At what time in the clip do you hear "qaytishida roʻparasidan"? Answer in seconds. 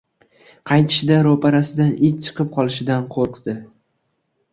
0.69-1.91